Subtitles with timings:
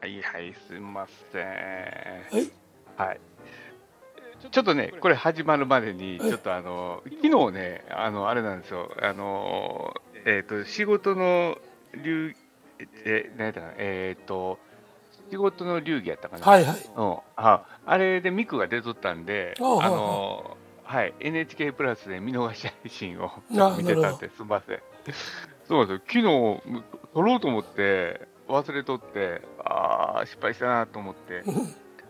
[0.00, 1.44] はいはい、すみません。
[1.44, 2.50] はい。
[2.96, 3.20] はい。
[4.50, 9.92] ちょっとね、これ始まるまでに、はいちょっとあの、昨日ね、あの、あれなんですよ、あの、
[10.24, 11.58] えっ、と、仕事の
[12.02, 12.34] 流、
[13.04, 14.58] え、何やったかな、えっ、と、
[15.30, 16.46] 仕事の流儀やったかな？
[16.46, 16.76] はいはい。
[16.96, 24.80] うん、ああれでミクが出とったんで、あのはい、NHK プラスで見逃し配信をあ見てたんで、すみません。
[25.68, 26.82] そうなんですよ、昨日
[27.14, 31.42] 撮ろうと思って、忘れとって、ああ、失敗したなと思って、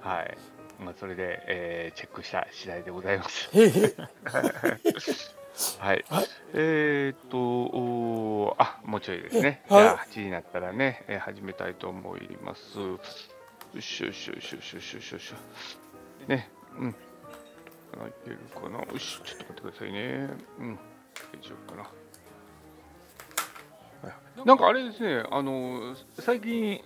[0.01, 0.39] はい、
[0.83, 3.51] まあ、それで、えーチェックした次第でございます。
[5.79, 6.05] はい。
[6.09, 9.63] はいえーっと、おーあ、もうちょいですね。
[9.69, 12.79] じゃあ、8時になったらね、えー始めたいと思います。
[12.79, 12.99] よ
[13.79, 15.35] しよしよしよしよしよしよし。
[16.29, 16.91] ね、うん。
[16.91, 16.95] い
[18.25, 18.79] けるかな。
[18.79, 20.31] よし、ちょっと待ってくださいね。
[20.59, 20.79] うん。
[21.33, 21.83] 大丈夫かな。
[21.83, 21.89] は
[24.09, 24.13] い
[24.47, 26.83] なんかあれですね、あの、最近、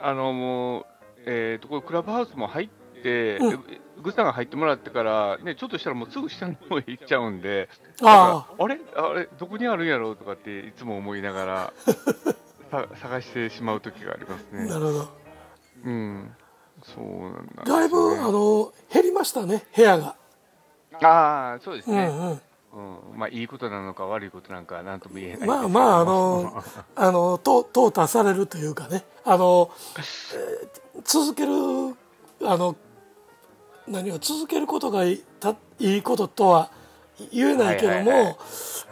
[0.00, 0.86] あの、もう、
[1.26, 2.68] えーっと、これクラブハウスも入っ
[3.02, 3.40] て、う
[4.02, 7.68] グッさんが入ってもらってから、ね、ちょっとしたらもうすぐ下の方へ行っちゃうんで、
[8.02, 8.78] ああれ？
[8.96, 9.28] あれ？
[9.38, 11.72] どこにあるんやろうとかっていつも思いながら
[12.70, 14.66] さ探してしまう時がありますあ、ね。
[14.68, 15.08] なるほど。
[15.84, 16.36] うん。
[16.82, 20.16] そうなんだ、だいぶ、あの、減りましたね、部屋が。
[21.02, 22.06] ああ、そうですね。
[22.08, 22.40] うんうん。
[22.74, 23.18] うん。
[23.18, 26.62] まあ、いいことなのか悪いことなのかなんとも言えないまあまあ、あの、
[26.96, 31.52] あの、と淘汰されるというかね、あの、えー続ける、
[32.44, 32.76] あの、
[33.86, 35.22] 何を続けることがい
[35.80, 36.70] いこととは
[37.32, 38.34] 言えないけども、はいはいはい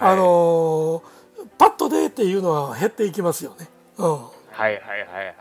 [0.01, 1.03] あの、
[1.59, 3.69] パッとでっていうのは減っていきますよね。
[3.99, 4.13] うん。
[4.13, 4.23] はい
[4.53, 5.35] はいはいはいはいはい。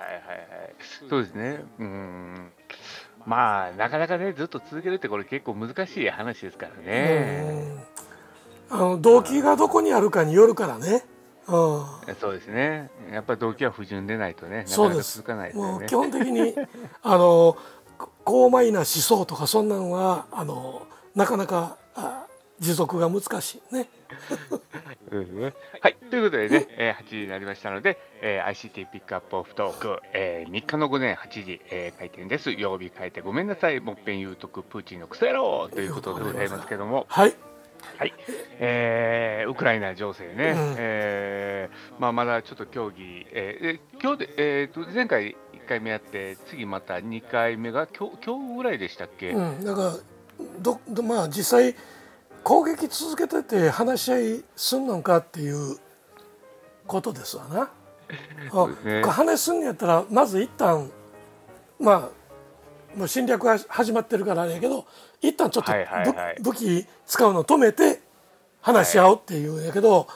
[1.09, 1.63] そうですね。
[1.79, 2.51] うん。
[3.25, 7.85] まあ、なかなかね、ずっと続けるってこれ結構難しい話ですからね。
[8.71, 11.05] あの動機がどこにあるかによるからね。
[11.47, 12.15] うん。
[12.19, 12.89] そうですね。
[13.11, 15.95] やっぱり動機は不純でないとね、なかなかそうです続かないですよねもう基。
[15.95, 16.55] 本的に
[17.03, 17.57] あの
[18.23, 22.25] 高邁な思想とかそんなんはあのなかなかあ
[22.59, 23.89] 持続が難しいね
[25.81, 32.51] はい、ということでね、えー8時になりましたので、えー ICT ピックアップオフトーク、えー3日の午前8時、えー開店です。
[32.51, 37.35] 曜日変えてごめんなさい、もっぺん言うとく、プーチンのクソ野郎ということでございますけども、はい。
[37.97, 38.13] はい、
[38.59, 40.75] えーウクライナ情勢ね、うん。
[40.77, 49.63] えーまあ、まだちょっと協議、えーえ今日で、えーと前回1回目やって、次また2回目が今日今日ぐらいでしたっけ、うん。
[49.63, 49.93] だから
[50.59, 51.75] どどまあ実際
[52.43, 55.77] 攻撃続けてて話し合いすんのかっていう
[56.87, 57.69] ことですわな。
[58.83, 59.03] ね。
[59.03, 60.89] 話すんのやったらまず一旦
[61.79, 62.21] まあ
[62.97, 64.85] もう侵略が始まってるからあれやけど
[65.21, 66.35] 一旦ちょっとはいはいはい。
[66.41, 68.01] 武武器使うの止めて
[68.61, 70.07] 話し合おうっていうんやけど、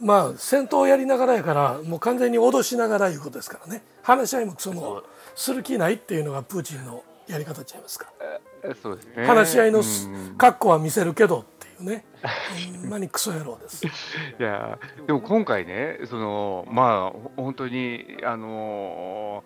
[0.00, 3.82] まあ戦闘やりながらやからもう完全に脅しながらいうことですからね。
[4.02, 5.02] 話し合いもその
[5.34, 9.26] する気ないっていうのがプーチンのやり方ちゃいますか、えーそうですね。
[9.26, 12.04] 話し合いのうん格好は見せるけどっていうね。
[12.80, 13.86] ほんまにクソ野郎です。
[13.86, 13.90] い
[14.38, 19.44] やでも今回ね、そのまあほ本当にあの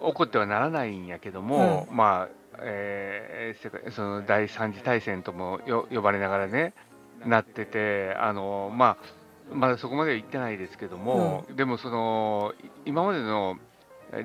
[0.00, 2.28] 怒ってはならないんやけども、まあ、
[2.60, 6.74] えー世界その第三次大戦ともよ呼ばれながらね、
[7.24, 13.56] なってて、あのまあ、まだそこまでは行ってないですけども、でもそのい今までの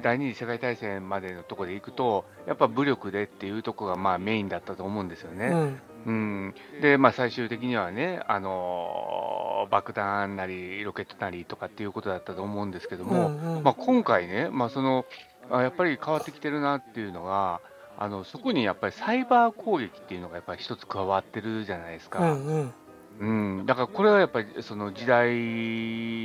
[0.04, 5.48] 第二次世界大戦までのところで行くと、やっぱ武力でっていうところがまあメインだったと思うんですよね。
[5.48, 5.82] うん。
[6.04, 13.64] うん、で、まあ、最終的にはね、あのー爆弾なり、ロケットなりとかっていうことだったと思うんですけども、うんうん。
[13.64, 15.06] まあ、今回ね、まあ、その
[15.52, 17.62] あやっぱり変わってきてるなっていうのが、
[18.02, 22.34] あのそこにやっぱりサイバー攻撃っていうのがやっぱり一つ加わってるじゃないですうか。
[22.34, 22.74] んうん
[23.20, 25.30] うん、だからこれはやっぱりその時代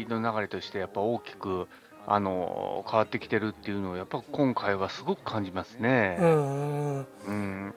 [0.09, 1.69] の流れとしてやっぱ大きく
[2.07, 6.17] あの変わってきてるっていうのをやっぱ今回はすごく感じますうね。
[6.19, 7.75] んうんうん、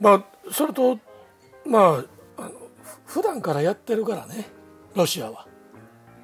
[0.00, 0.98] まあそれと
[1.66, 1.82] まあ
[2.38, 2.52] あの
[3.04, 4.46] ふ普段からやってるからね
[4.94, 5.46] ロシアは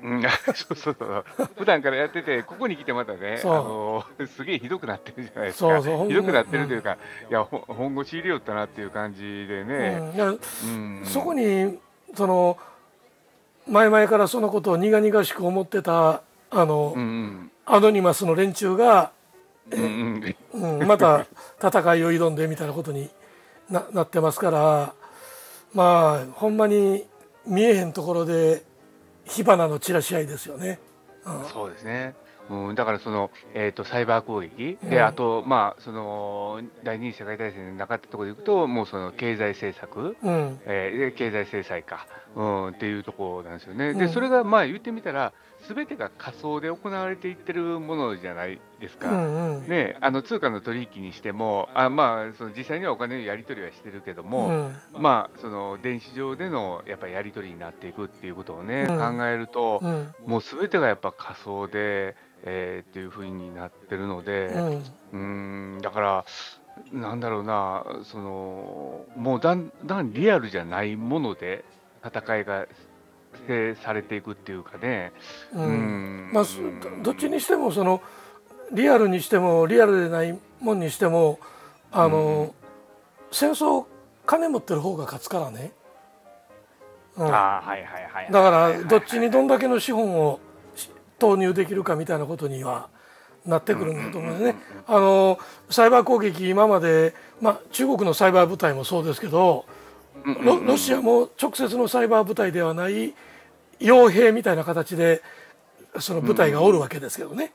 [0.03, 0.23] うん、
[0.55, 1.25] そうそうそう。
[1.57, 5.69] 普段からやってて、ここに来てまたね、あのすげえひどくなってるじゃないですか。
[5.75, 6.97] そうそうひどくなってるというか、
[7.31, 10.01] いや、ほ本腰入れよったなっていう感じでうね。
[10.01, 10.35] んいやう
[10.67, 11.03] ん。
[11.05, 11.79] そこに
[12.15, 12.59] その
[13.69, 17.51] 前々からそのことを苦々しく思ってたあの、うんうん。
[17.65, 19.13] アノニマスの連中が、
[19.71, 20.81] うんうん。
[20.81, 21.27] うん、また
[21.63, 23.09] 戦いを挑んでみたいなことに
[23.71, 24.95] ななってますから
[25.73, 27.07] まあほんまに
[27.47, 28.63] 見えへんところで
[29.25, 30.79] 火花の散らし合いですよね。
[31.25, 31.45] うん。
[31.47, 32.15] そうですね。
[32.51, 35.05] うん、だからその、えー、とサイバー攻撃、でうん。
[35.05, 40.61] あと、まあ、その第二次世界大戦でなかったところでいくと、もうその経済政策、うん。
[40.67, 43.95] えーで経済制裁か、うん、っていうところなんですよね。
[43.95, 44.13] で、うん。
[44.13, 45.33] それがまあ言ってみたら、
[45.69, 49.69] 全てが仮想で行われていってるものじゃないですか、うんうん。
[49.69, 54.77] ね、あの通貨の取引にしても、あまあ、その実際にはお金のやり取りはしてるけども、うん。
[55.03, 59.19] まあ、その電子上でのやっぱりやり取りになっていくっていうことをね、うん。
[59.19, 60.15] 考えると、うん。
[60.27, 64.49] もうすべてがやっぱ仮想で、えーっていうふうになってるので、
[65.13, 65.77] うん。
[65.77, 66.25] んだから、
[66.93, 71.65] なんだろうな、そのもうだんだんリアルじゃないもので
[72.05, 72.67] 戦いが
[73.47, 75.13] 制されていくっていうかね、
[75.55, 75.63] うん。
[75.63, 76.31] うん。
[76.33, 76.71] まあそど
[77.03, 78.03] どっちにしてもその
[78.73, 81.39] リアルにしてもリアルでないもんにしても
[81.91, 82.55] あの、
[83.31, 83.85] 戦争
[84.25, 85.73] 金持ってる方が勝つからね、
[87.17, 88.33] うん、だあーはいはいはいはい。
[88.33, 90.41] からどっちにどんだけの資本を
[90.75, 92.89] し投入できるかみたいなことには
[93.45, 94.57] なってくるんだと思うんですね。
[94.87, 95.39] あの
[95.69, 99.67] サイバー攻撃今まで、まあ、中国のサイバー部隊もそうですけど
[100.25, 103.15] ロロシアも直接のサイバー部隊ではない
[103.81, 105.23] 傭兵みたいな形で
[105.99, 107.53] その部隊がおるわけですけどね。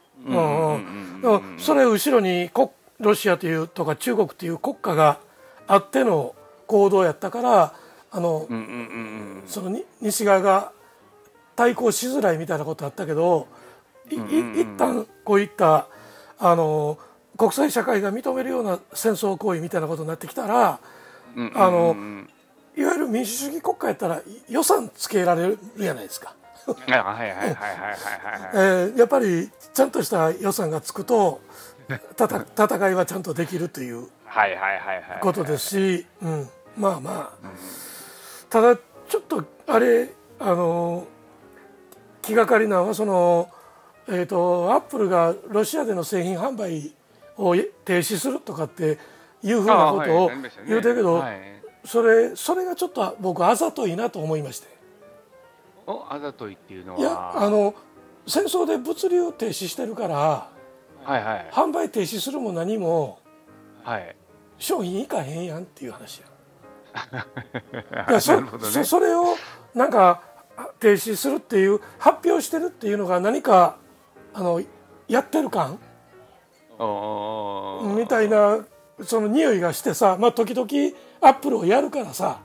[1.57, 2.69] それ後ろに国
[2.99, 5.19] ロシアというとか中国という国家が
[5.67, 6.33] あっての
[6.65, 7.73] 行動やったから
[10.01, 10.71] 西側が
[11.55, 13.47] 対抗しづらいみたいなことあったけど
[14.09, 15.87] いい一旦こういった
[16.39, 16.97] あの
[17.37, 20.79] 国際社会が認めるような戦争行為みたいなことになってきたら
[21.35, 22.29] うんあのうんうん
[22.77, 26.35] いわゆる民主主義国家やったら予算つけられるじゃないですか。
[26.87, 27.01] や
[29.05, 31.39] っぱりちゃんとした予算がつくと
[32.15, 32.41] たた
[32.75, 37.47] 戦いはちゃんとできるというはいはいはいはいことですし、うん、まあまあ、
[38.49, 38.77] ただ
[39.07, 40.09] ちょっとあれ
[40.39, 41.07] あの
[42.21, 43.49] 気がかりなのはその、
[44.09, 46.93] えー、とアップルがロシアでの製品販売
[47.37, 48.99] を停止するとかって
[49.41, 50.31] いうふうなことを
[50.67, 51.56] 言うてるけど、はい、
[51.87, 54.67] それそれがちょっと僕あざといなと思いまして。
[55.85, 56.99] おあざといっていうのは。
[56.99, 57.73] いやあの
[58.27, 60.49] 戦争で物流停止してるから
[61.05, 61.49] はいはい。
[61.49, 63.19] 販売停止するも何も
[63.85, 64.15] はい。
[64.57, 66.27] 商品いかへんやんっていう話や。
[68.09, 68.49] いやそね。
[68.59, 69.37] そそれを
[69.73, 70.21] なんか
[70.79, 73.77] 停止するっていう発表してるっていうのが何か
[74.33, 74.61] あの
[75.07, 75.79] やってる感
[77.95, 78.65] みたいな
[79.03, 80.67] その匂いがしてさ、まあ、時々
[81.21, 82.39] アップルをやるからさ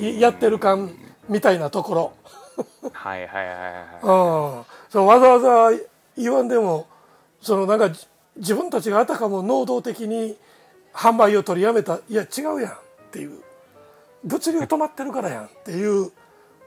[0.00, 0.90] やってる感
[1.28, 2.12] みたいなところ、
[2.92, 5.38] はいはいはいはいうん、そうわざわ
[5.70, 5.78] ざ
[6.16, 6.86] 言わんでも
[7.40, 10.36] そのなんかじ自分たちがあたかも能動的に
[10.92, 12.76] 販売を取りやめたいや違うやんっ
[13.10, 13.40] ていう。
[14.24, 16.12] 物流止まってるからやんっていう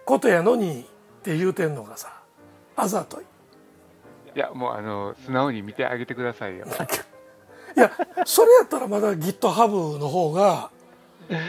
[0.05, 0.83] ことやのにっ
[1.23, 2.21] て言うてんのがさ
[2.75, 3.23] あざとい。
[4.35, 6.65] いやもうあの素直に見てあげてくださいよ
[7.75, 7.91] いや
[8.25, 10.69] それやったらまだ GitHub の方が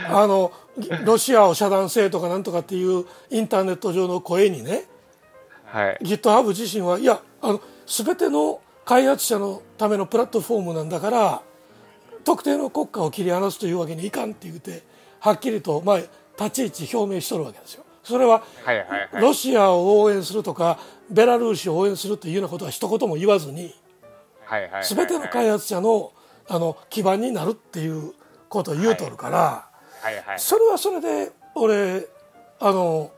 [0.09, 4.85] あのぎロシアを遮断せえとかなんとかっていうインターネット上の声にね
[5.67, 11.43] はい GitHub 自身はいやあの全ての開発者のためのプラットフォームなんだから
[12.25, 14.83] 特定の国家を切り離すというわけにいかんって言って
[15.21, 15.99] はっきりと、まあ、
[16.43, 17.85] 立ち位置表明しとるわけですよ。
[18.03, 20.79] それははいはいはいロシアを応援するとか
[21.11, 23.75] ベラルーシを応援するというようなことは一言も言わずに
[24.89, 26.13] 全ての開発者の
[26.47, 28.13] あの基盤になるっていう
[28.49, 29.69] ことを言うとるから、
[30.37, 32.07] それはそれで俺
[32.61, 33.11] あの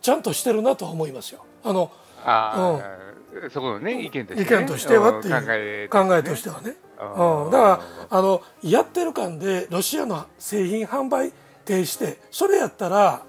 [0.00, 1.44] ちゃんとしてるなとは思いますよ。
[1.64, 1.90] あの
[2.24, 7.80] ああ、そこのね意見として、ね、意見としてはっていう考えとしてはね、うん、だから
[8.10, 11.32] あのやってる感でロシアの製品販売
[11.64, 13.22] 停止してそれやったら、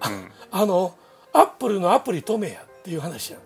[0.50, 0.94] あの
[1.32, 3.38] アップルのアプリ止めやっていう話や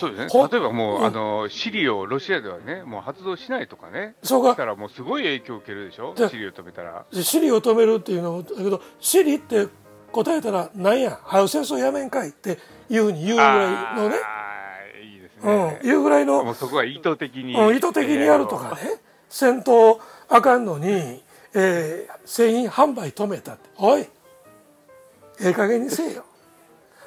[0.00, 0.48] そうですね。
[0.50, 1.04] 例えばもう、うん。
[1.04, 4.14] あのシリをロシアではねもう発動しないとかね。
[4.22, 4.52] そうか。
[4.52, 6.14] したらもうすごい影響を受けるでしょ？
[6.14, 7.04] でシリを止めたら。
[7.12, 9.68] でシリを止めるっていうのもだけどシリって
[10.12, 11.20] 答えたらなんや？
[11.22, 14.16] 早う戦争やめんかいっていうふうに言うぐらいのね、
[15.04, 16.42] いいですうねん、、いうぐらいの。
[16.44, 19.00] もうそこは意図的に、うん意図的にやるとかね。
[19.28, 21.22] 戦闘あかんのに、
[21.54, 23.68] えー製品販売止めたって。
[23.76, 24.08] おいえ
[25.48, 26.24] え加減にせえよ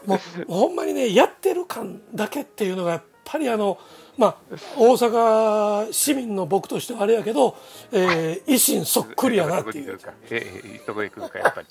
[0.05, 3.79] もうほんまにねやってる感だけっていうのがやっぱりあの
[4.17, 4.36] まあ
[4.77, 7.57] 大阪市民の僕としてはあれやけど、
[7.91, 10.00] えー維新そっくりやなっていう。
[10.86, 11.67] そこに来るかやっぱり。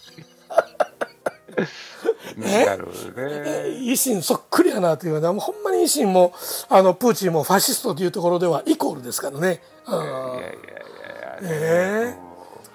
[2.42, 2.64] え？
[2.66, 3.32] なるほどね。
[3.82, 6.32] 維新そっくりやなというのはもうほんまに維新も
[6.68, 9.62] あのプーチンもファシストというところではイコールですからね。
[9.86, 12.21] うんいやいやいやいやええ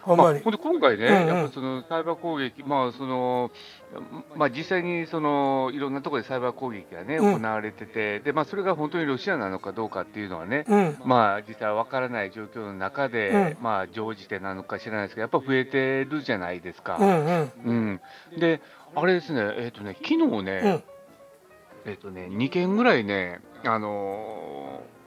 [0.08, 1.28] ほんまにまあ、今回ね、うんうん。
[1.28, 3.52] やっぱそのサイバー攻撃、まあその
[4.36, 7.42] まあ、実際にそのいろんなところでサイバー攻撃が、ねうん。
[7.42, 10.98] 行われててで、まあ、それが本当にロシアなのかどうかっていうのはね、うん。
[11.04, 16.98] まあ、実際わからない状況の中で、うまあ、常時てなのか知らないですけど、やっぱ増えてるじゃないですか。
[17.00, 17.52] うんうん。
[17.66, 18.02] うん。
[18.40, 18.62] で、
[18.96, 20.84] あれですね、えっ、とね、昨日ね、
[21.86, 21.92] うん。
[21.92, 24.98] えっ、とね、2件ぐらいね、あのー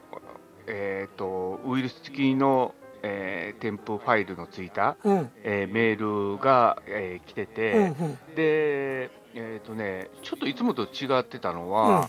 [0.66, 5.30] えっ、と、ウイルス付きの、えー添付ファイルのついた、うん。
[5.42, 7.94] えーメールが、えー来てて、うんうん。
[8.34, 12.08] で、えっ、とね、ちょっといつもと違ってたのは、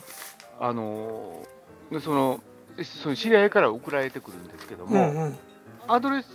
[0.59, 2.41] あのーその、
[2.83, 5.37] その知り合いから送られてくるんですけどうも、んうん。
[5.87, 6.27] アドレス、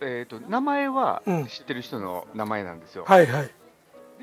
[0.00, 1.46] えー、と名前はうん。
[1.46, 3.04] 知ってる人の名前なんですよ。
[3.06, 3.50] はいはい。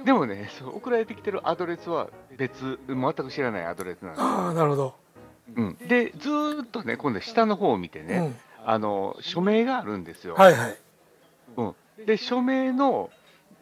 [0.06, 4.26] でもね、そう送られてきてるアドレスは別、全く知らないアドレスなんですよ。
[4.26, 4.96] ああなるほど、
[5.56, 10.36] うん、で、ずーっとね、今度下の方を見てね、うん、あの署名があるんですよ。
[10.36, 10.78] はいはい。
[11.58, 11.64] う
[12.02, 13.10] ん、で、署名の、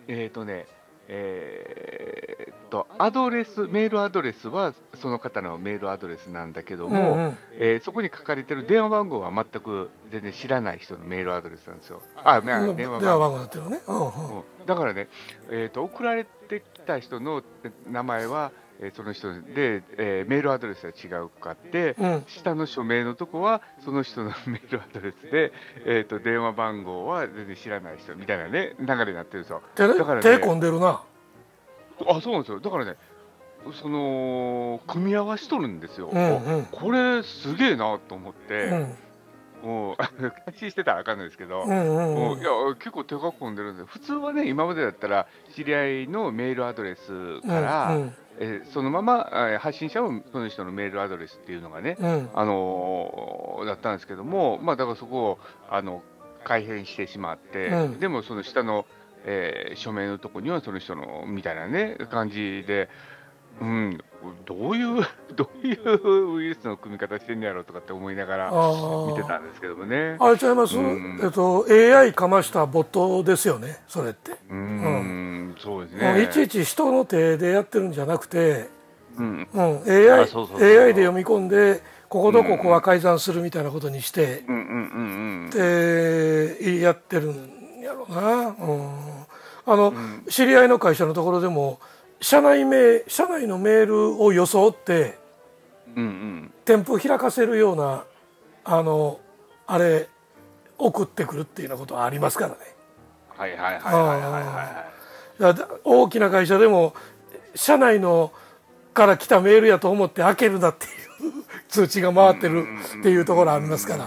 [0.08, 0.68] えっ、とね、
[1.08, 7.38] えーっと、アドレス、メールアドレスはその方のメールアドレスなんだけども、うんうん。
[7.54, 12.02] えーそこに書かれてる電話番号は全く全然知らない人のメールアドレスなんですよ。
[12.24, 12.76] あ、まあうん。
[12.78, 13.06] 電話番号。
[13.06, 14.06] 電話番号になってね、うんうん。
[14.06, 14.08] う
[14.40, 14.44] ん。
[14.66, 15.08] だからね、
[15.50, 17.44] えーと、送られてきた人の
[17.90, 18.52] 名前は、
[18.82, 22.24] えーその人で、えーメールアドレスが違うかって、うん。
[22.28, 25.54] 下の署名のとこはその人のメールアドレスで、
[25.86, 29.62] えー、と電話番号は全然知らない人みたいなね流れになってるんですよ。
[29.76, 31.04] 手だからね手込んでるな。
[32.08, 32.60] あそうなんですよ。
[32.60, 32.96] だからね
[33.80, 36.10] その組み合わしとるんですよ。
[36.12, 36.66] うんうん。
[36.66, 38.98] これすげえなと思っうて、ん。
[39.64, 40.10] もう感
[40.58, 42.40] 心してたらあかんないですけど、うんうんうん。
[42.40, 52.30] いや結構手が込んでるんで普通はね今までだったら知り合いのメールアドレスから、うんえーそのまま、えー発信者もその人のメールアドレスっていうのがね、うん。
[52.34, 56.02] あのーだったんですけども、まあ、だからそこをあの
[56.44, 58.00] 改変してしまって、うん。
[58.00, 58.86] でもその下の、
[59.26, 62.90] えー署名のとこにはその人のみたいなね感じで、
[63.60, 63.98] うん、
[64.46, 68.46] どういう どういうウイルスの組み方してんねやろうとかって思いながら
[69.08, 70.18] 見てたんですけどもね。
[70.20, 71.20] あれちゃいます、うん。
[71.22, 75.21] えっと AI かましたボットですよねそれって、うーん、
[75.62, 76.24] そうですね。
[76.24, 78.70] いちいち人の手でやってるんじゃなくて、
[79.18, 85.50] うん、うん、AI, あそうそうそう AI で読み込んでこことここは改ざんするみたいなことにして、うん、うん、うん、うん。
[85.52, 88.92] でやってるんやろうな、うん、
[89.66, 89.94] あの、
[90.30, 91.80] 知り合いの会社のところでも
[92.20, 95.20] 社内名社内のメールを装って
[95.96, 96.54] うん、うん。
[96.66, 98.06] 添付開かせるような
[98.64, 99.20] あの
[99.68, 100.08] あれ
[100.78, 102.58] 送ってくるっていうようなことはありますからね。
[103.30, 105.01] はい、はい、はい、はい、はい、はい。
[105.84, 106.94] 大きな会社でも
[107.56, 108.32] 社内の
[108.94, 110.92] から来たメールやと思って開けるなっていう
[111.70, 112.66] 通知が回ってる
[113.00, 114.06] っていうところありますから。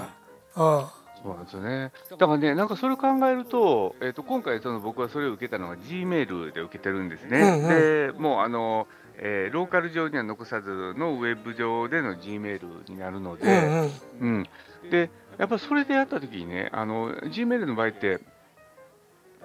[0.56, 1.90] うんそうなんですよね。
[2.10, 7.40] だからね、なんかそれを考えると、えっ、と、今回、その僕はそれを受けたのは G メールで受けてるんですね。
[7.40, 8.86] うんうんで、もう、あの、
[9.16, 13.88] えーローカル上には残さずのウェブ上での G メールになるのうんで、
[14.20, 14.46] うん、
[14.90, 18.20] で、やっぱそれでやったときにね、あの、G メールの場合って、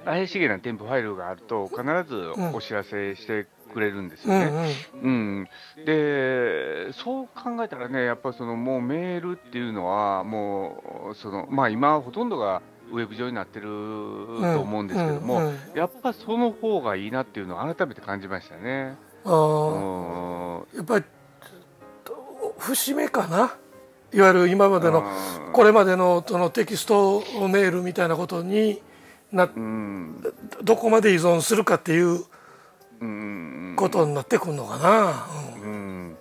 [0.06, 4.75] 怪しげな添付ファイルがあると、必ずお知らせしてくれるんですようんね。
[5.03, 5.48] うん。
[5.77, 18.98] うん、でそう考えたらね、やっぱそのもうメールっていうのは、もうその、まあ、今、ほとんどがウェブ上になってると思うんですけども、うんうんやっぱその方がいいなっていうのを改めて感じましたね。
[19.25, 21.06] あやっぱり
[22.58, 23.56] 節目かな？
[24.12, 25.03] いわゆる今までの
[25.46, 25.53] うん。
[25.53, 28.82] これまでのそのテキストメールみたいなことに
[29.32, 30.24] なうん。
[30.64, 32.24] どこまで依存するかっていう
[33.02, 33.74] うん。
[33.78, 35.28] ことになってくるのかな。
[35.64, 36.18] うん。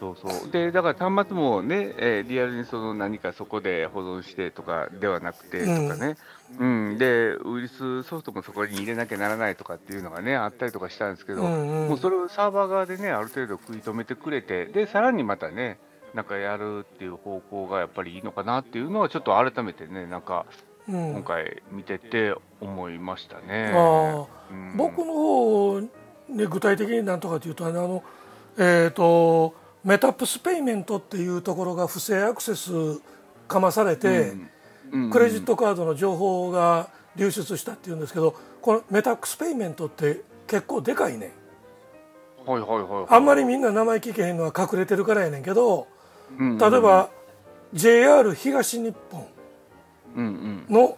[0.00, 0.50] そうそう。
[0.50, 6.16] でだから端末もね、えーリアルにその何かそこで保存してとかではなくてとかね、
[6.58, 6.98] うん。
[6.98, 11.88] でウイルスソフトもそこに入れなきゃならないとかっていうのがねあったりとかしたんですけど、うんうん。
[11.88, 15.78] もうそれをサーバー側でねある程度食い止めてくれてでさらにまたね
[16.12, 23.72] なんかやるっていう方向がやっぱりいいのかなっていうのはちょっと改めてねなんかうん今回見てて思いましたね。
[24.50, 24.76] うん。
[24.76, 25.88] 僕の方ね
[26.28, 28.02] 具体的に何とかというとあの
[28.58, 33.00] えっ、とメタプスペイメントっていうところが不正アクセス
[33.48, 34.32] かまされて、
[34.92, 35.10] うん。
[35.10, 41.32] クレジットカードの情報が流出したっていうんですけどこのメタックスペイメントって結構でかいね。
[42.46, 45.86] はいはいはいはい、あんまりみんな名前聞けへんのは隠れてるからやねんけど
[46.38, 47.08] うん例えば
[47.72, 49.33] JR 東日本うんうん
[50.16, 50.96] の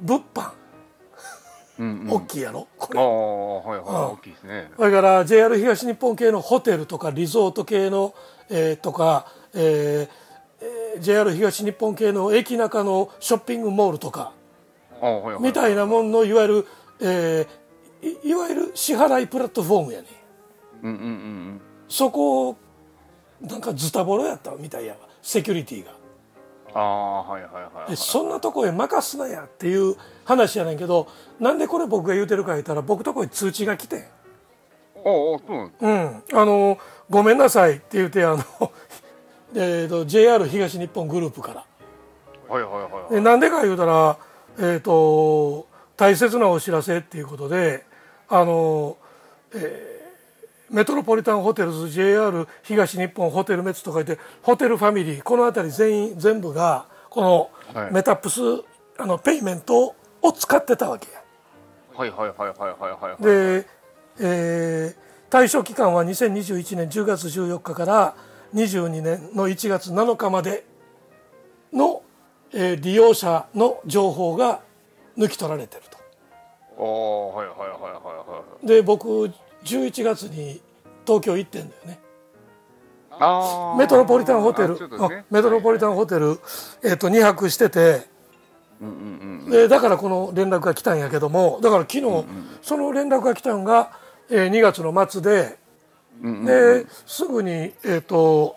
[0.00, 0.50] 物販。
[1.78, 2.10] うんうん。
[2.10, 2.66] 大きいやろ？
[2.78, 4.02] こああれはいはい。
[4.04, 4.70] あ大きいですね。
[4.76, 8.14] それから JR 東日本系のホテルとかリゾート系の、
[8.48, 10.08] えーとか、えー
[10.62, 14.32] えー JR 東日本系の駅中のショッピングモールとか。
[15.02, 15.42] あはいはい。
[15.42, 16.66] みたいなもんのいわゆる、
[17.00, 17.46] えー
[18.24, 20.08] いいわゆる支払いプラットフォームやね。
[20.82, 21.60] うんうんうん。
[21.88, 22.56] そこを
[23.40, 25.00] なんかズタボロやったみたいやわ。
[25.20, 25.92] セキュリティが
[27.96, 31.08] そんなとこへ任すなやっていう話やねんけど
[31.40, 34.04] なんでこれ僕が言うてるか言ったら僕とこへ通知が来てん。
[35.04, 36.78] おうなんうん、あの
[37.08, 38.42] ごめんなさいって言ってあの、
[39.54, 41.64] えー、と JR 東日本グループから。
[42.48, 43.14] はいはいはいはい。
[43.14, 44.18] でなんでか言うたら、
[44.58, 47.84] えー、と大切なお知らせっていうことで
[48.28, 48.96] あの、
[49.54, 49.95] えー
[50.70, 58.40] メトロポリタンホテルズ JR 東日本ホテルメツと書いてホテルファミリーこの辺り全員全部がこのはいメタップス、
[58.98, 61.22] あのペイメントを使ってたわけや。
[61.94, 63.66] はいはいはいはいはいはいで、
[64.20, 68.14] えー対象期間は2021年10月14日から
[68.54, 70.64] 22年の1月7日まで
[71.72, 72.02] の、
[72.52, 74.60] えー利用者の情報が
[75.18, 75.96] 抜き取られてると。
[76.78, 77.92] はいはいはいはい
[78.30, 79.30] はいで僕
[79.66, 80.60] 11月に
[81.04, 81.98] 東京行ってんだよね。
[83.10, 83.78] あー。
[83.78, 84.78] メトロポリタンホテル、ね。
[84.80, 86.38] うんメトロポリタンホテル、
[86.82, 88.06] えー、と2泊してて。
[88.80, 88.94] うんうん
[89.44, 92.24] うんでだからこの連絡が来たんやけどもだから昨日、
[92.62, 93.92] その連絡が来たのが、
[94.28, 95.56] えー2月の末で
[96.22, 98.56] うんうんですぐに、えー、と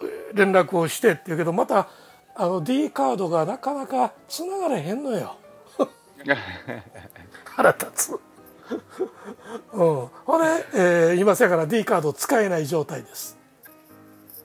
[0.00, 1.88] えー連絡をしてっていうけどまた
[2.34, 5.36] あの D カードがなかなかつながれへんのよ。
[7.44, 8.29] 腹立つ。
[9.72, 13.36] うん、ほんで、えー今せやから D カード使えない状態です。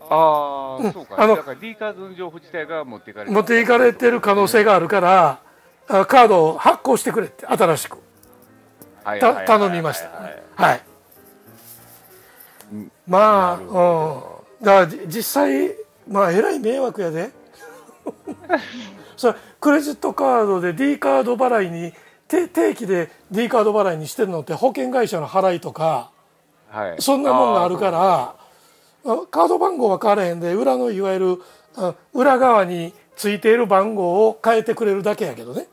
[0.10, 1.16] ああ、そうか。
[1.18, 5.40] あのだから D カードの情報自体が持っていかれて持っていかれてる可能性があるから
[5.88, 7.98] あカードを発行してくれって新しく。
[9.04, 9.46] たはいはいはいはい。
[9.46, 10.10] 頼みました。
[10.10, 10.44] はい。
[10.56, 10.82] はい
[13.08, 15.76] まあ、うん、だからじ実際
[16.08, 17.32] まあえらい迷惑やで。
[19.18, 21.94] それクレジットカードで D カード払いに
[22.28, 26.12] 定定期で D カード払いにしてるのって保険会社の払いとか
[26.70, 27.02] はい。
[27.02, 28.36] そんなもんがあるから
[29.06, 31.42] あカード番号は変わらへんで裏のいわゆる
[31.78, 35.68] あ裏側についている番号を変えてくれるだけやけどね。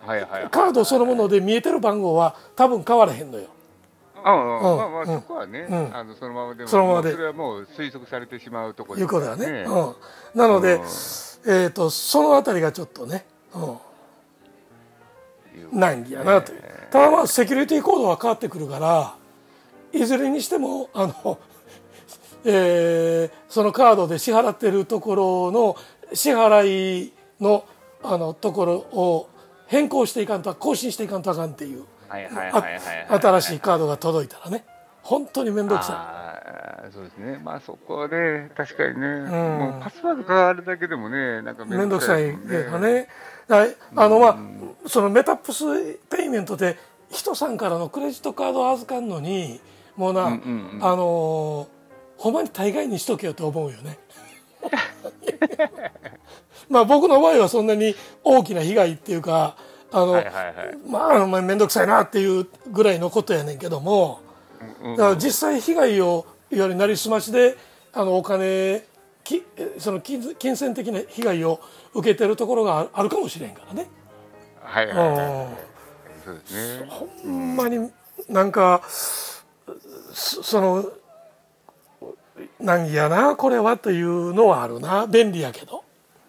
[0.00, 0.50] はいはいはい。
[0.50, 3.48] カードそのもので見えてる番号は多分変わらへんのよ。
[4.24, 4.72] うんうん。
[4.72, 5.06] うんまあまあうん。
[5.06, 5.96] そこはね、うん。
[5.96, 7.12] あのそのままでもそのままで。
[7.12, 9.46] それはもう推測されてしまうところいうことだね。
[9.46, 9.62] ね。
[9.62, 9.94] うん、
[10.34, 10.80] なので、うん。
[10.82, 13.78] えー、とそのあたりがちょっとね、うん、
[15.72, 16.62] 難儀やなという。
[16.90, 19.14] ただまあセキュリティコードは変わってくるから
[19.92, 21.38] いずれにしてもあの、
[22.44, 25.76] えーそのカードで支払ってるところの
[26.12, 27.64] 支払いの
[28.02, 29.28] あのところを
[29.66, 31.84] 変更していかんと更新していかんとあかんっていう
[33.08, 34.64] 新しいカードが届いたらね。
[35.02, 36.25] 本当に面倒くさあー
[36.92, 37.40] そうですね。
[37.42, 39.26] まあそこで確かにね、ん。
[39.28, 43.08] もうパスワード変わるだけでもねなんかい面倒くさいですもんけどね。
[43.48, 45.64] だからあのまあそのメタップス
[46.10, 46.76] ペイメントで
[47.10, 49.60] 人さんからのクレジットカードを預かんのに
[49.96, 50.84] もうな、うんうんうん。
[50.84, 51.76] あのー
[52.18, 53.98] ほんまに大概にしとけよと思うよね。
[56.68, 59.56] まあ僕の場合はそんなに大きな被害っていうか
[59.92, 60.54] あの、はいはいはい。
[60.88, 64.20] まあ面倒くさいなっていうぐらいのことやねんけども
[64.82, 64.96] うんうん。
[64.96, 67.54] だから実際被害をいわゆるなりすましで
[67.92, 68.82] あのお金
[69.22, 69.44] き
[69.78, 71.60] その金金銭的な被害を
[71.92, 73.88] 受けてるところがああるかもしれんからね。
[74.62, 75.76] はいはいはいうん
[76.24, 77.90] そうですねほんまに
[78.28, 80.90] なんかそその
[82.58, 85.84] なんやなこれはというのはあるな便利やけど。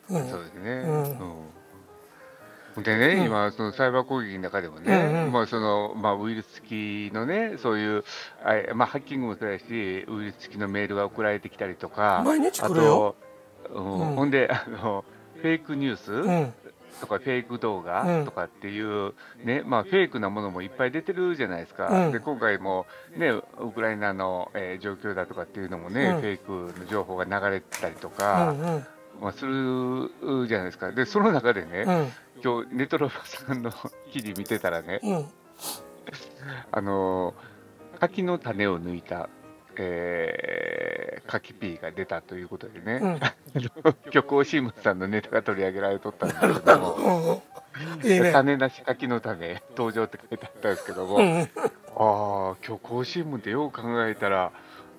[0.10, 0.72] そうですね。
[0.72, 0.92] う
[1.24, 1.57] ん
[2.84, 5.32] でね、今、そのサイバー攻撃の中でもね、うんうん。
[5.32, 8.04] まあそのまあ、ウイルス付きのね、そういう、
[8.44, 9.64] あいまあ、ハッキングもそうやし、
[10.08, 13.16] ウイルス付きのメールが送られてきたりとか、毎日来るよ。
[13.66, 14.16] あと、うんうん。
[14.16, 15.04] ほんであの、
[15.42, 16.54] フェイクニュース、うん。
[17.02, 17.84] とか、フェイク動うん。
[17.84, 19.14] 画とかっていう、
[19.44, 22.12] ねまあ、フェイクなものもいっぱい出てるじゃないですか、うん。
[22.12, 22.86] で今回も、
[23.16, 26.22] ね、ウクライナの、えー状況だとかっていうのもね、うん。
[26.22, 28.52] フェイクの情報が流れてたりとうか。
[28.52, 28.86] んうん。
[29.20, 30.12] まあ、する
[30.48, 30.92] じゃないですか。
[30.92, 32.12] で、その中でね、うん
[32.44, 33.72] 今日、ネトロバさんの
[34.12, 35.26] 記事見てたらね、うん。
[36.72, 37.58] あのー
[38.00, 39.30] 柿の種を抜いた、
[39.76, 43.20] えー、柿ピーが出たということでね、うん。
[44.06, 47.44] 虚構新聞さんのネタが取り上げられとったんですけども、
[48.04, 48.32] いいね。
[48.32, 51.42] 種なし柿の種、登場って書いてあったんですけども、うん。
[51.42, 51.46] あ
[51.96, 54.52] あ、虚構新聞ってよう考えたら、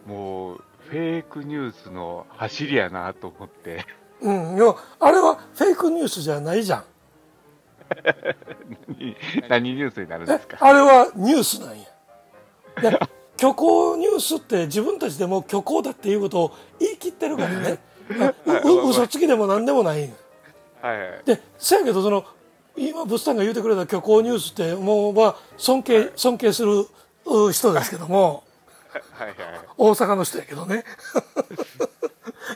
[0.07, 3.85] もう、フェイクニュースの走りやなと思って、
[4.20, 6.85] うん、いやあれはフェイクニュースじゃないじゃん。
[8.88, 9.16] 何
[9.48, 10.57] 何ニュースになるんえですか？
[10.61, 11.87] あれはニュースなんや。
[12.90, 12.98] で
[13.38, 17.79] 虚構ニュースって自分たちでも虚構だっていうことを言い切ってるからね。
[18.46, 18.53] う
[18.87, 20.16] う嘘つきでも何でもないん
[20.83, 21.22] はいはい。
[21.24, 22.24] でせやけどその
[22.77, 26.87] 今物産が言うてくれた虚構ニュースってもうは尊敬尊敬する
[27.27, 28.44] う人ですけども
[29.12, 29.37] はいはい。
[29.77, 30.85] 大阪の人やけどね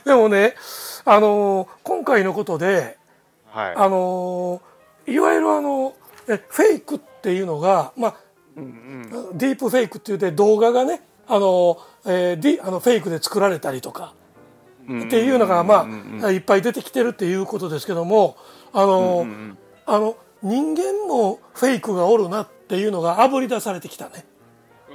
[0.05, 0.55] でもね
[1.05, 2.97] あの今回のことで
[3.51, 3.75] はい。
[3.75, 4.61] あの
[5.07, 5.93] いわゆるあの
[6.27, 8.15] えフェイクっていうのが、まあ、
[8.55, 14.13] うんうんディープフェイクって言って動画がねあの、えー、ディあのフェイクで作られたりとか
[14.87, 18.37] うんっていうのがまうんうんあいっぱい出てきてるっていうことですけども
[18.73, 24.25] あの、うんうんあの人間もフェイクがおるなっていうのがあぶり出されてきたね。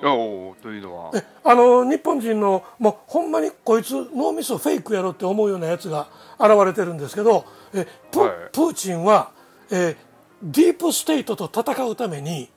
[0.03, 9.33] おーというのはえあの日本人のもうほんまにこいつ脳みそフェイクやろって思うようなやつが現れてるんですけどえプ,、はいプーチンは、
[9.71, 9.97] えー
[10.41, 12.49] ディープステートと戦うために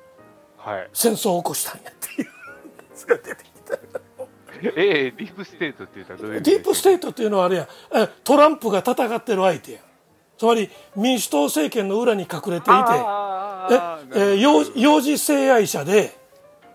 [0.58, 0.90] はい。
[0.94, 2.32] 戦争を起こしたんやっていうや
[2.96, 3.76] つが出てきた。
[4.78, 9.80] ええディープステートって言ったらどういうディープステートっていうのはあれやえトランプが戦ってる相手や。
[10.38, 16.16] つまり民主党政権の裏に隠れていてええー幼幼児性愛者で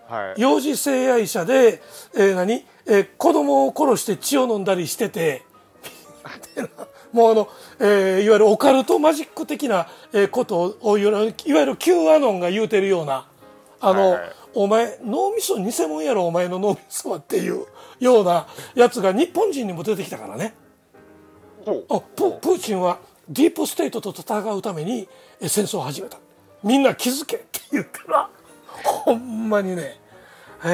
[0.09, 0.41] はい。
[0.41, 1.81] 幼児性愛者で、
[2.15, 2.65] えー何？
[2.85, 5.43] えー子供を殺して血を飲んだりしてて
[7.17, 7.49] もうあの、
[7.79, 13.27] えーいわゆるオカルトマジック的な、えーことをいわゆる Q アノンが言うてるような
[13.81, 14.31] あの、はいはい。
[14.53, 17.65] お前脳みそ偽物やろお前の脳みそはっていう
[17.99, 20.53] ようなやつが日本人にも出てきたからね。
[21.65, 25.07] あププーチンはディープステートと戦うために
[25.41, 26.19] えー戦争を始めた。
[26.63, 28.29] みんな気づけって言ったら
[28.83, 29.99] ほんまにね。
[30.63, 30.67] え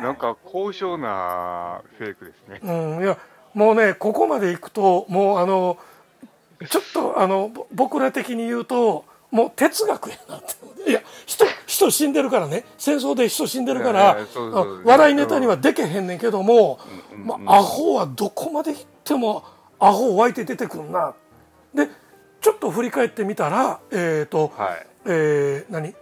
[0.00, 0.02] ー。
[0.02, 2.60] なんか高尚なフェイクですね。
[2.62, 3.18] うん、いや
[3.56, 5.78] もうねここまでいくともうあの
[6.68, 10.90] ちょっとあのぼ僕ら的に言うともう哲学やなって。
[10.90, 12.64] いや人人死んでるからね。
[12.78, 14.18] 戦争で人死んでるから
[14.84, 16.78] 笑いネタにはでけへんねんけども、
[17.24, 19.42] まあ、アホはどこまで行っても
[19.80, 21.14] アホ湧いて出てくるな。
[21.74, 21.88] で
[22.40, 24.86] ちょっと振り返ってみたらえっ、と、はい。
[25.06, 25.94] えー何？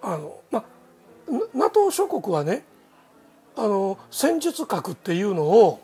[0.00, 2.62] あのまあな NATO 諸国はね
[3.56, 5.80] あの戦術核っていうのを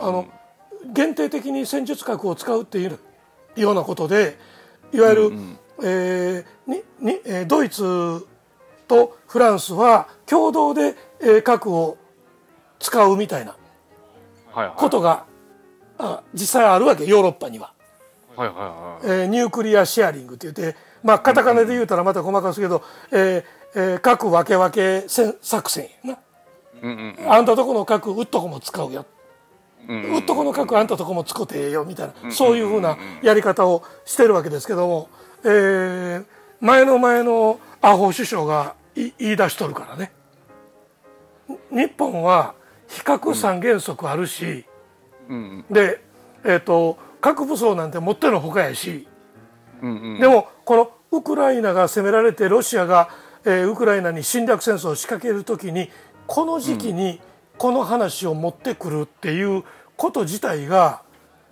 [0.00, 0.26] あの
[0.92, 2.98] 限定的に戦術核を使うっていう
[3.56, 4.38] ようなことで
[4.92, 5.58] いわゆる、うんうん。
[5.84, 8.26] えーににえードイツ
[8.86, 11.96] とフランスは共同で、えー核を
[12.78, 13.56] 使うみたいな
[14.52, 14.76] はいはい。
[14.76, 15.24] ことが、
[15.98, 17.72] あ実際あるわけヨーロッパには。
[18.36, 19.20] はいはいはい。
[19.20, 23.44] えーニュークリアシェアリングって言ってまあカタカナで言うたらまた細かすけど、えー
[23.74, 26.18] えー核分け分け戦作戦やな。
[26.82, 29.17] うんうんあんたとこの核うっとこも使うようん
[29.86, 32.30] うっとこの核あんたとこも使ってええよみたいな。
[32.30, 35.08] そういうふうなやり方をしてるわけですけども、
[35.44, 36.24] えー
[36.60, 40.10] 前の前のアホ首相がい言い出しとるからね。
[41.70, 42.54] 日本は
[42.88, 44.64] 非核三原則あるし、
[45.28, 45.64] うん。
[45.70, 46.00] で、
[46.44, 49.06] えー、と核武装なんてもってのほかやし。
[49.80, 53.08] でもこのウクライナが攻められてロシアが、
[53.44, 55.90] えーウクライナに侵略戦争を仕掛ける時に
[56.26, 57.20] この時期に
[57.58, 59.64] この話を持ってくるっていう
[59.96, 61.02] こと自体が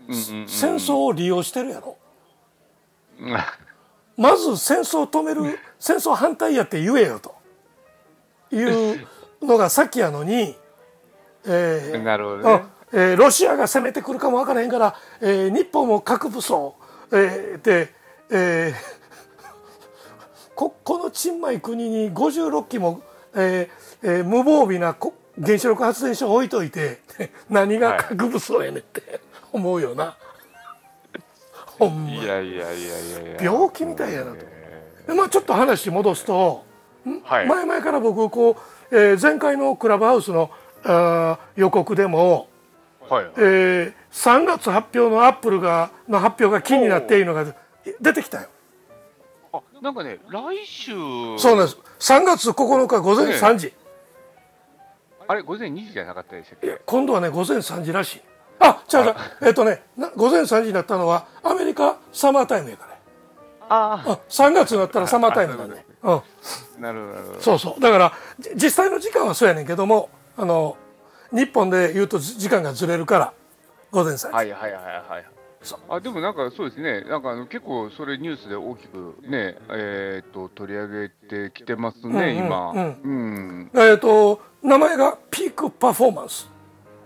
[0.09, 1.97] 戦争を利用してるやろ。
[3.21, 3.37] う ん
[4.17, 7.35] まず戦争を止める戦争反対やって言えよと。
[8.53, 9.07] いう
[9.43, 10.57] のがさっきやのに、
[11.45, 12.53] えーなるほどね。
[12.53, 16.77] うんえーロシアが攻めてくるかもわからへんから、えー日本も核武装、
[17.13, 17.93] えーで、
[18.31, 18.75] えー
[20.55, 23.03] ここのちんまい国に56機も、
[23.35, 25.13] えーえー無防備なこ
[25.45, 27.01] 原子力発電所を置いといて
[27.51, 29.21] 何が核武装やねんって
[29.53, 30.17] 思うよな。
[31.79, 32.11] ほんま。
[32.11, 33.43] いやいやいやいやいや。
[33.43, 34.37] 病気みたいやなと。
[35.07, 36.65] でまあ、ちょっと話戻すと、
[37.25, 37.47] はい。
[37.47, 38.57] 前々から僕こ
[38.91, 40.51] う、えー前回のクラブハウスの
[40.85, 42.49] あー予告でも、
[43.09, 47.45] はいえー3月発表のアップルがの発表が気になっているのが
[48.01, 48.49] 出てきたよ。
[49.53, 50.93] あなんかね来週。
[51.39, 51.79] そうなんです。
[52.01, 53.75] 3月9日午前3時、
[55.29, 56.81] あれ午前2時じゃなかったでしたっけ？
[56.85, 58.23] 今度はね午前3時らしい。
[58.59, 59.15] あ違う違う。
[59.43, 62.97] えっとねな午前3時になったのはアメリカサマータイムやから。
[63.69, 66.23] ああ3月になったらサマータイムなんで、うん、あ
[66.79, 67.41] なるほど。
[67.41, 67.81] そうそう。
[67.81, 70.77] だからじ実際の時間はそうやねんけどもあの
[71.33, 73.33] 日本で言うと時間がずれるから
[73.91, 75.25] 午前3時、はいはいはいはい
[75.89, 77.03] あでもなんかそうですね。
[77.03, 83.71] なんかあの結構それニュースで大きくねえっ、と取り上げてきてますね、うんうん今うん。
[83.75, 83.83] うん。
[83.83, 86.49] えっ、と名前がピークパフォーマンス。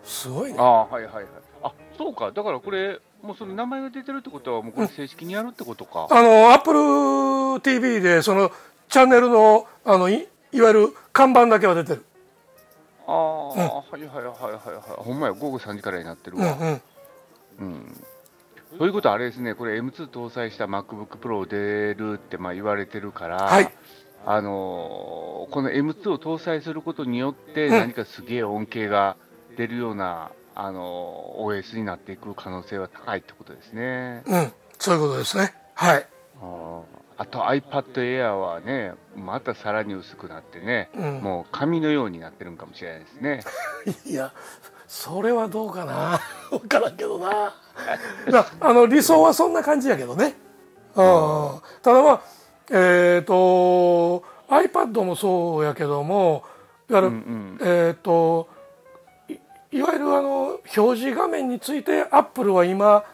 [0.04, 0.58] すごいね。
[0.58, 1.24] ああはいはいはい。
[1.62, 2.32] あそうか。
[2.32, 6.72] だからこれもうその名前が出てるってことはもうこれ正式にやるってことか、あのアップ
[7.54, 8.50] ル TV でその
[8.88, 12.04] チャンネルのあのいいわゆる看板だけは出てる。
[13.06, 13.66] ああ、はいは
[13.98, 15.04] いはいはいはい。
[15.04, 15.32] ほんまや。
[15.32, 16.82] 午後3時からになってるわ、うんうん。
[17.60, 18.04] うん
[18.78, 23.72] ということはあれですね、これ M2 搭載した MacBook Pro 出るってまあ言われてるから、はい。
[24.26, 27.72] あのーこの M2 を搭載することによってうん。
[27.72, 29.16] 何かすげえ恩恵が
[29.56, 34.22] 出るような、あのー OS になっていく可能性は高いってことですね。
[34.26, 34.52] うん。
[34.78, 35.54] そういうことですね。
[35.74, 36.06] はい。
[36.40, 36.82] あー。
[37.16, 41.20] あと iPad Air はね、またさらに薄くなってね、うん。
[41.20, 43.40] もう紙のようになってるんかもしれないですね。
[44.06, 44.32] いや
[44.90, 46.18] それはどうかな？
[46.50, 47.54] 分からんけどな。
[48.26, 50.34] なあの理想はそんな感じやけどね、
[50.96, 52.20] うん、ただまあ
[52.70, 56.42] えっ、と iPad もそうやけども
[56.90, 57.58] いわゆる、うん。
[57.62, 58.48] えっ、と
[59.28, 59.38] い
[59.70, 63.04] いわゆるあの表示画面についてアップルは今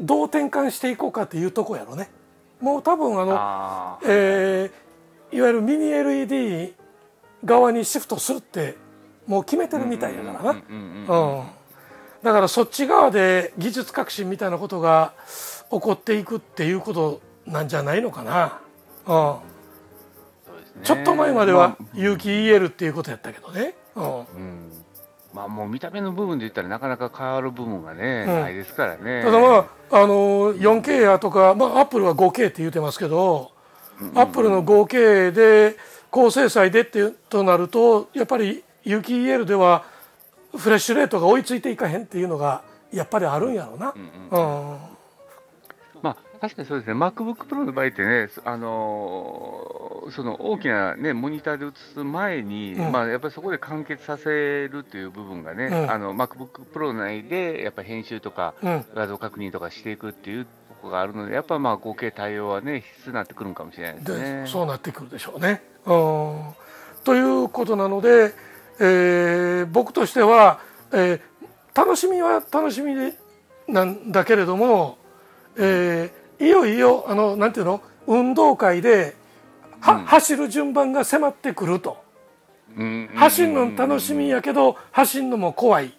[0.00, 2.10] どう転換していこうかっていうとこやろね。
[2.62, 6.74] もう多分あのあーえーいわゆるミニ LED
[7.44, 8.85] 側にシフトするって
[9.26, 10.62] もう決めてるみたいやからな、
[12.22, 15.12] だからそっち側で技術革新みたいなことが
[15.70, 18.60] 起こっていくっていうことなんじゃないのかな、
[19.06, 20.84] うん、ね。
[20.84, 21.84] ちょっと前まではまあ。
[21.94, 24.72] 有機 EL っていうことやったけどね、うん、うん。
[25.34, 28.40] まあもう見た目の部分で言ったらなかなか変わる部分がね、うん。
[28.40, 29.22] ないですからね。
[29.22, 33.52] ただまああの 4K やとか、まあ、アップルは 5K って言ってますけど、
[34.14, 35.76] アップルの 5K で
[36.10, 39.84] 高精細でってとなるとやっぱり有機 EL では
[40.56, 43.92] フレッシュレートが追いついていかへんっていうのがやっぱりあるんやろうな。
[43.96, 44.78] うん
[46.02, 52.92] まあ確かにそうですね、MacBook Pro の場合ってね、そあのーその大きな、ね、モニターで映す前に、うん。
[52.92, 55.90] まあ、やっぱりそこで完結させるという部分がね、うん。
[55.90, 58.84] あの MacBook Pro 内でやっぱり編集とかうん。
[58.94, 60.50] 画像確認とかしていくっていうと
[60.82, 64.44] ころがあるので、やっぱまあ合計対応はね、必須になってくるんかもしれないですでね。
[64.46, 65.62] そうなってくるでしょうね。
[65.86, 66.54] うん。
[67.02, 68.32] ということなので、
[68.78, 70.60] えー僕としては、
[70.92, 71.20] えー
[71.74, 73.12] 楽しみは楽しみで
[73.68, 74.96] なんだけれども、
[75.56, 79.14] えーいよいよあのなんていうの運動会で
[79.80, 80.04] は、うん。
[80.04, 81.98] 走る順番が迫ってくると。
[82.76, 83.10] うん。
[83.14, 85.92] 走るの楽しみやけど走るのも怖い。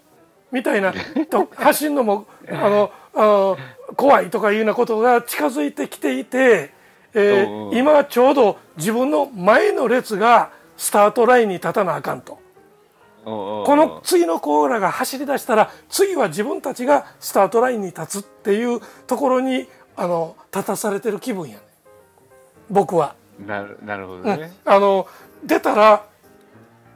[0.51, 0.93] みたいな
[1.29, 3.57] と走るのもあのあの
[3.95, 6.71] 怖いとかいうようなことが近づいてきていて、
[7.13, 12.39] えー今ちょうど自分の前の列がスタートラインに立たなあかんと
[13.27, 21.63] この次のコーラが走り出したら次は自分たちがスタートラインに立つっていうところにあの立たされてる気分やね。
[22.69, 23.15] 僕は。
[23.45, 24.23] なるなるほどうん。
[24.25, 24.53] ね。
[24.63, 25.07] あの
[25.43, 26.05] 出たら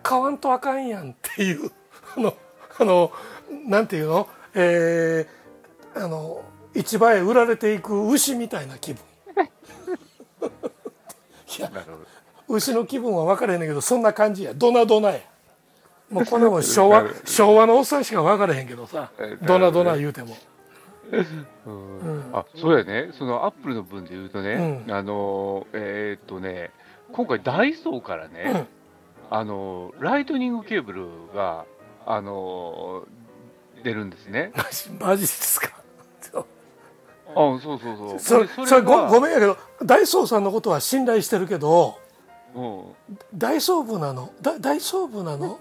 [0.04, 1.70] 買わんとあかんやんっていう
[2.16, 2.34] あの
[2.80, 3.12] あの
[3.68, 5.42] なんていうの、えー
[5.94, 9.04] あの市場へ売られていく牛みたいな気分。
[11.58, 11.98] い やなるほど。
[12.56, 14.54] 牛の気分は分からへんねんけどそんな感じや。
[14.54, 15.20] ドナドナや
[16.12, 20.36] もうこんなもん昭和昭和のおっさんしか分からへんけどさドナドナ言うても。
[21.66, 22.30] うん。
[22.34, 24.94] あそうやね、そのアップルの分で言うとね、うん。
[24.94, 26.72] あのえーっとね、
[27.12, 28.68] 今回、ダイソーからね、
[29.30, 31.66] あのライトニングケーブルが
[32.06, 33.06] あの
[33.84, 34.52] 出るんですね。
[34.56, 35.82] マジマジですか？
[36.22, 36.46] そう
[37.34, 37.98] あそうそう。
[37.98, 38.20] そう。
[38.20, 42.11] それでそれごがごめんやけどダイソーさんのことは信頼してるけどうん
[43.34, 44.32] 大丈夫なの？
[44.42, 45.60] だ大丈夫なの？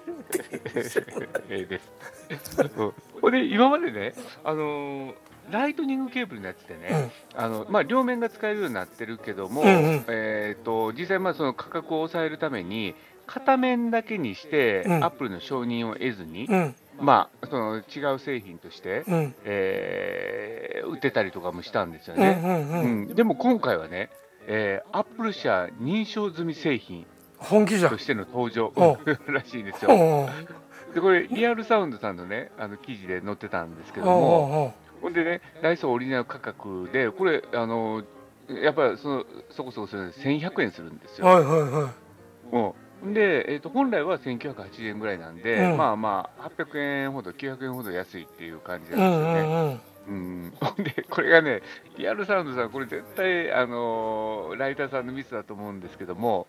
[0.75, 0.91] え
[1.61, 2.63] えです。
[2.77, 5.15] うんほんで今までね、あの
[5.51, 10.05] ライトニングケーブルのやつってね、あのまあ、両面が使えるようになってるけども、うんうん。
[10.09, 12.95] えー、と実際、まあその価格を抑えるために、
[13.27, 15.05] 片面だけにして、うん。
[15.05, 16.75] アップルの承認を得ずに、うん。
[16.99, 19.35] まあ、その違う製品として、うん。
[19.45, 22.35] えー売ってたりとかもしたんですようんうね。
[22.35, 22.81] んうん。
[22.81, 23.15] うん。
[23.15, 24.09] でも今回はね、
[24.53, 27.07] えーアップル社認証済み製品
[27.39, 27.89] 本気じゃ。
[27.89, 28.99] んとしての登場お
[29.31, 30.29] らしいんですよ。
[30.93, 34.99] でこれ、リアルサウンドさんのね、あの記事で載ってたんですけどうんも、う。
[34.99, 38.03] んほんでね、ダイソーオリジナル価格で、これ、あの
[38.49, 41.27] やっぱりそのそこそこするんで、1100円するんですよ。
[41.27, 43.05] はいはいはい。
[43.05, 43.09] う。
[43.09, 45.77] んで、えーと、本来は1980円ぐらいなんで、うん。
[45.77, 49.41] まあまあ、800円ほど、900円ほど安いっていう感じうなんですよね。
[49.43, 50.51] んうんうんうん、ほん
[50.83, 51.63] で、これがね、
[51.97, 56.47] リアルサウンドさん、これ絶対、あのライターさんのミスだと思うんですけども、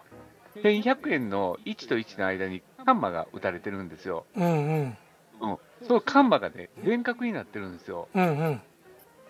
[0.56, 4.26] 1100円の1と1の間にカンマが打たれてるんですよ。
[4.36, 4.98] うんうん
[5.42, 8.08] うん、そのカンマがね、全角になってるんですよ。
[8.14, 8.62] うんうん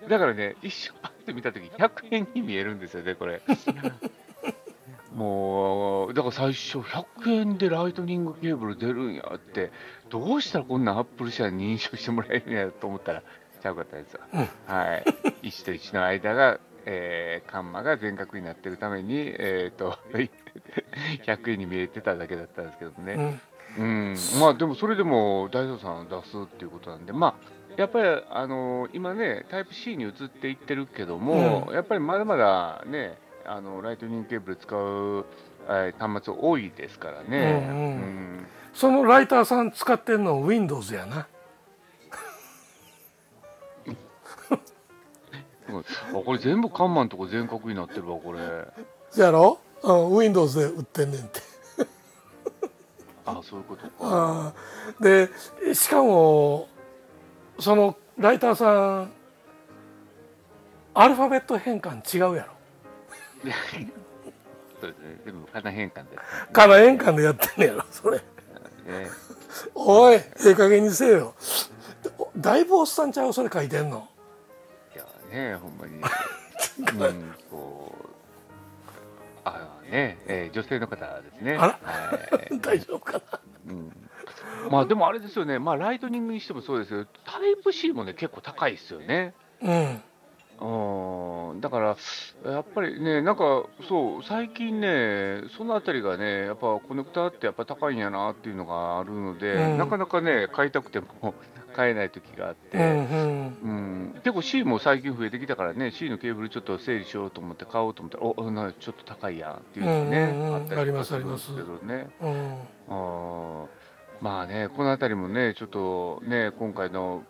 [0.10, 3.42] だからね、一瞬パッと見たとき、100円に見えるんですよね、これ。
[5.14, 9.72] もう、だから最初、100円でライトニングケーブル出るんやって、
[10.10, 13.24] どうしたらこんなアップル社に認証してもらえるんやと思ったら、
[13.62, 14.22] ちゃうかったですわ。
[14.34, 14.40] うん
[14.74, 15.04] はい。
[15.48, 19.98] 1と1の間が、えー、カンマが全角になってるために、えっ、と、
[21.26, 23.14] 100円に見えてただけだったんですけどね。
[23.14, 23.42] うん
[23.78, 27.34] うん、まあでもそれでも大蔵さん出すっていうことなんで、まあ、
[27.78, 35.26] やっぱり、あの今ね、タイプ C に移っていってるけども、やっぱりまだまだね、あのライトニングケーブル使う、
[35.70, 37.66] えー端末多いですからね。
[37.70, 41.28] うんうんうんそのライターさん使ってんの Windows やな
[45.80, 48.40] あこれ全部カンマのとこ全角になってるわ、これ。
[49.10, 51.40] そやろ、うん、Windows で売ってんねんって。
[53.26, 54.54] あそういうことか。
[55.00, 55.30] で
[55.74, 56.68] しかも
[57.60, 59.12] そのライターさん
[60.94, 62.54] アルファベット変換違うやろ。
[64.82, 65.22] そうですね。
[65.26, 68.24] でも仮名変換で、ね、仮名変換でやってんねやろそれ、ね、
[69.76, 71.36] おいええ加減にせえよ。
[72.36, 73.34] だいぶおっさんちゃう？
[73.34, 74.08] それ書いてんの
[75.32, 76.02] ねほんまに。
[77.00, 78.12] うんこう
[79.44, 81.58] あね、えー、女性の方ですね。
[81.58, 81.80] は
[82.52, 83.40] い、 大丈夫かな、
[83.70, 83.92] うん。
[84.70, 89.34] まあでもあれですよね、まあ、ライトニングにしてもそうですけど、タイプ C もね、結構高いですよね。
[89.62, 90.02] うん。
[90.62, 91.98] うん、だから、
[92.52, 101.34] やっぱりね、なんか、そう、最近ね、そのあたりがね、やっぱコネクタってやっぱ高いんやなっていうのがあるので、うん、なかなかね、買いたくても
[101.72, 102.92] 買えない時があって、うん、う
[104.14, 112.10] ん、結構 C も最近増えてきたからね、C のケーブルちょっと整理しようと思って買おうと思ったら、おなちょっと高いやんっていうのね、うんうん、あったりするんですけどね。
[112.22, 113.66] うん、あ
[114.22, 117.24] まあね、このあたりもね、ちょっとね、今回の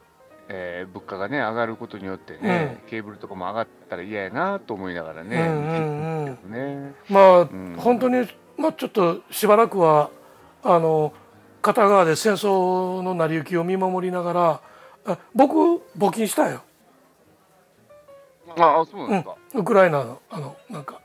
[0.54, 6.51] えー、物価がね上がることによってね、うん、ケーブルとかも上がったら嫌やなと思いながらね、うんうんうん。
[6.89, 6.93] ね。
[7.10, 8.27] まあ、うん、本当に、
[8.58, 10.10] まあ、ちょっとしばらくは
[10.62, 11.13] あの
[11.62, 14.62] 片側で戦争の成り行きを見守りなが
[15.06, 15.56] ら僕
[15.97, 16.63] 募金したよ。
[18.58, 21.00] ああそうなんですか、うん、ウクライナのあのなんか。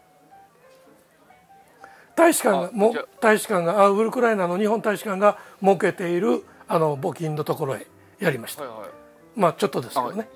[2.17, 7.87] 大使館がも大使館があウクライナの日本大使館が設けているあの募金のところへ
[8.19, 8.89] やりました、はいはい。
[9.37, 10.29] まあちょっとですけどね。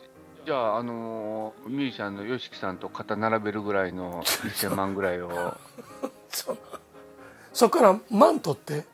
[0.46, 5.30] じゃあ、あのー、ミュージシャンの YOSHIKI さんと肩並べるぐらいの1000万ぐらいを。
[6.28, 6.56] そ
[7.52, 8.84] そこから万取って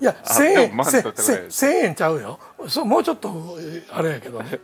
[0.00, 2.38] いや1000円1000円ちゃうよ。
[2.68, 3.56] そもうちょっと
[3.90, 4.60] あれやけどね、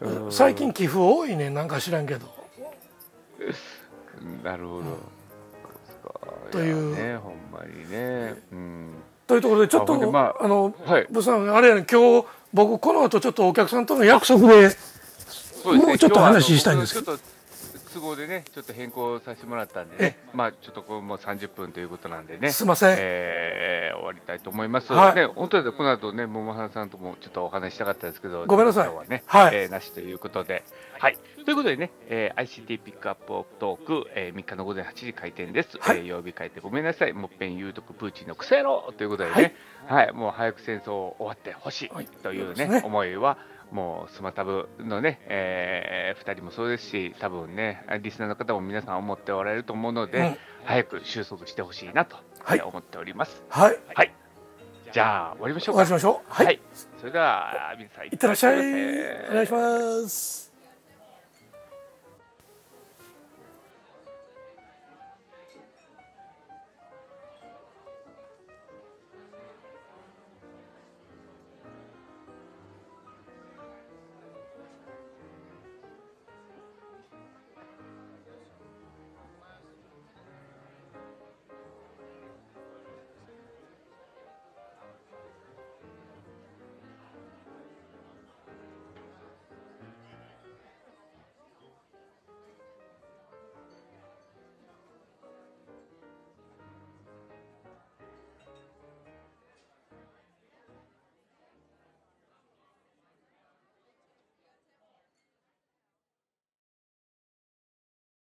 [0.00, 2.26] うん、 最近寄付多いねなんか知らんけど。
[4.42, 6.96] なるほど、うん、という。
[6.96, 8.34] ねほんまにね。
[8.52, 8.94] うん。
[9.26, 14.74] というところでちょっとあ、あの、はい、ブさんあれやね今日僕この後ちょっとお客さんとの約束で、ね、
[15.64, 17.18] もうちょっと話したいんですけど。
[17.98, 24.92] 都合でね、ちょっと変更させてもらったんでね、まあちょっとこうもう30分ということなんでね、すみません、えー、終わりたいと思います。
[24.92, 28.84] はい、ね、本当はこの後ね、桃原さんともちょっとお話したかったですけど、ごめんなさい。
[28.84, 30.62] 今日はね、はい、えー、なしということで、
[31.00, 31.18] はい。
[31.44, 35.78] ということでね、えー、ICT ピックアップオフトーク、えー、3日の午前8時開店です。
[35.80, 37.12] はい、えー、曜日変えてごめんなさい。
[37.12, 39.54] もっぺん言うとくプーチンのクソ野郎ということでね、
[39.86, 42.82] はい、はい、もう早く戦争終わってほしいというね、ね。
[42.84, 43.38] 思いは、
[43.70, 53.42] もうスマタブのね、えー、2人もそうですし、多分ね、リスナーの方も皆さん思っておられると思うので、うん、早く収束してほしいなと、はい、思っております。
[53.48, 53.78] はい。
[53.94, 54.14] はい。
[54.92, 55.84] じゃあ、終わりましょうか。
[55.84, 56.32] 終わりましょう。
[56.32, 56.46] はい。
[56.46, 56.60] はい、
[56.98, 58.58] それでは、皆さん、いってらっしゃい。
[59.30, 60.47] お願いします。